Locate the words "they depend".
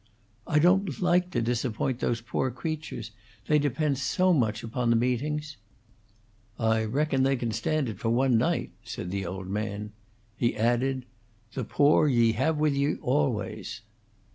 3.45-3.99